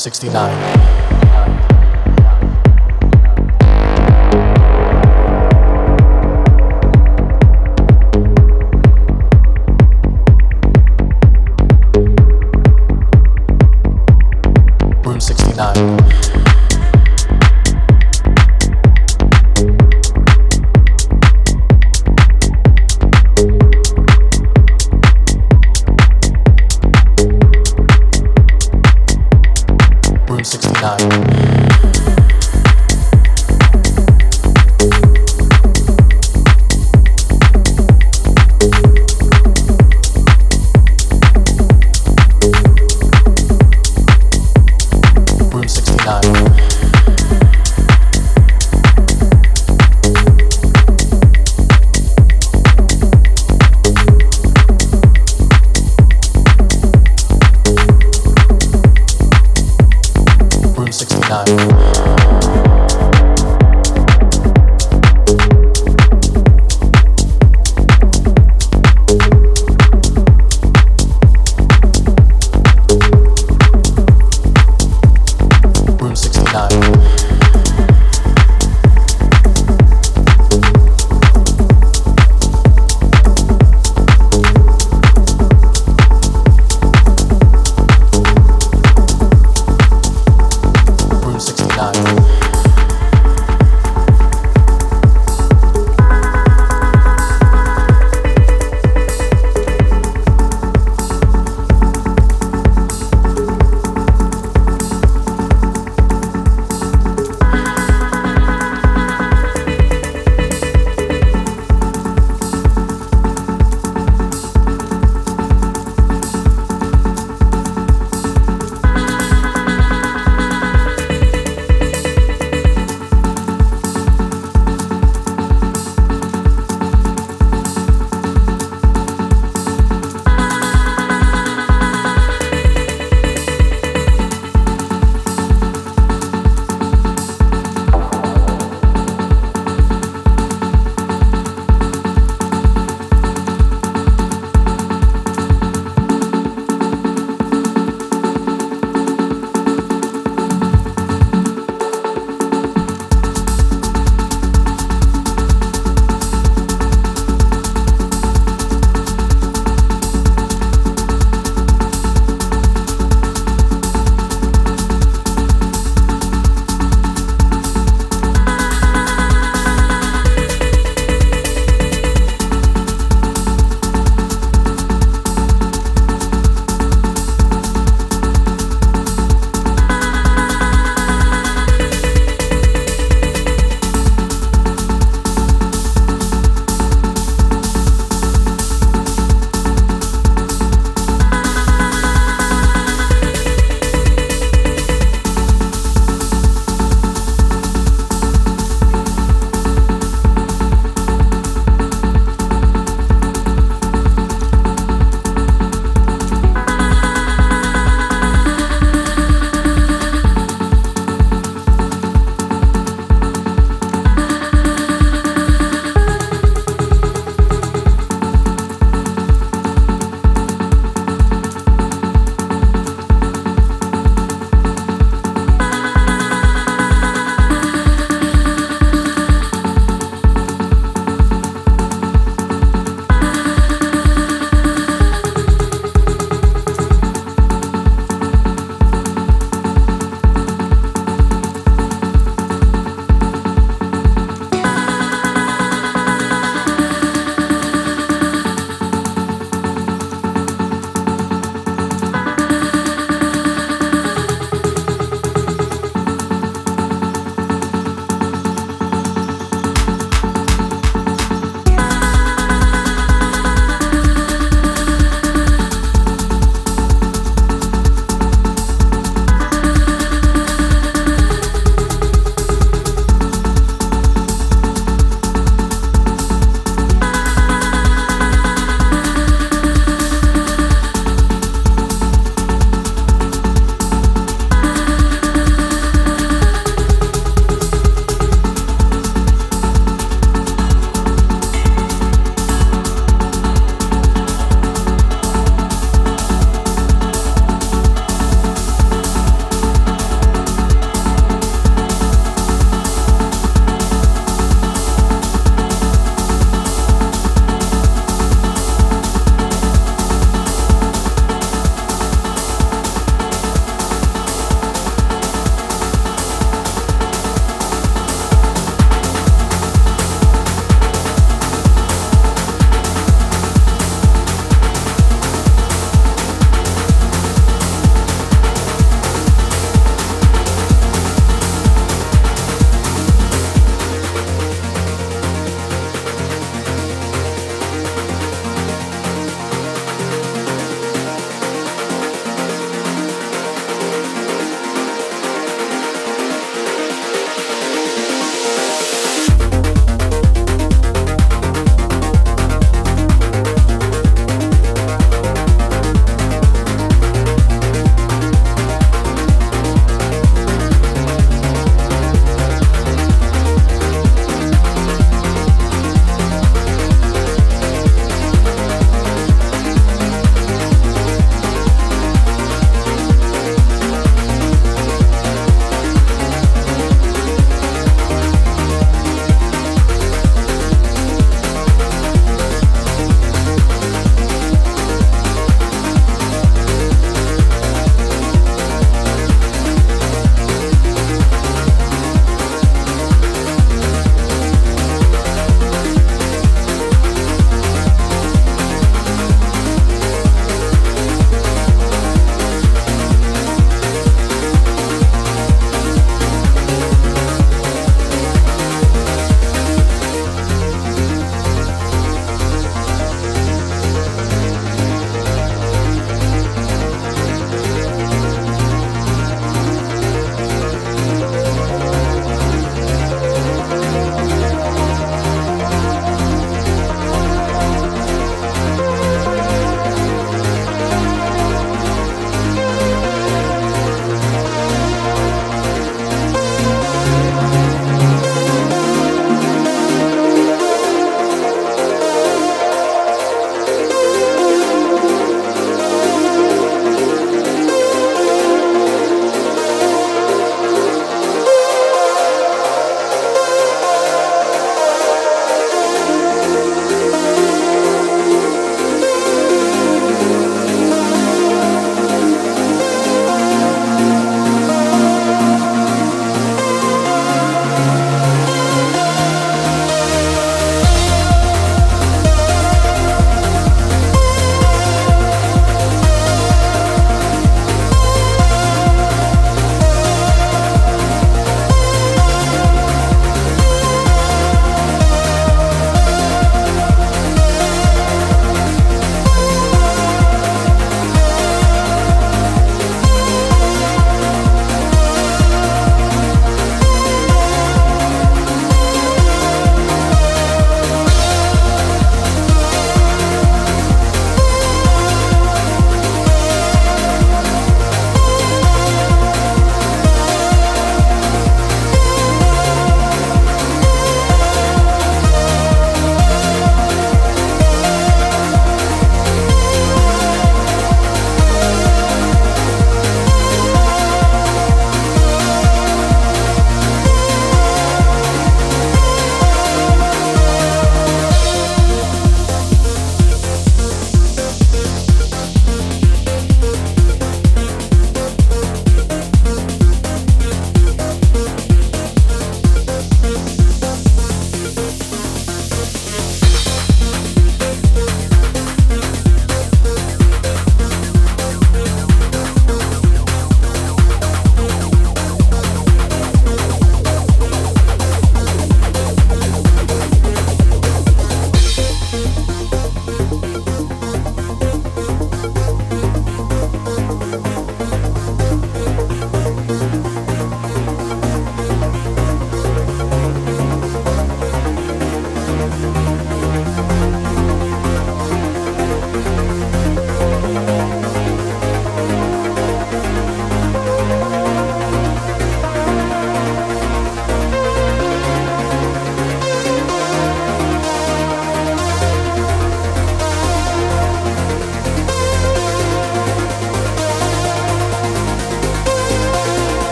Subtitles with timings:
[0.00, 1.09] Sixty-nine.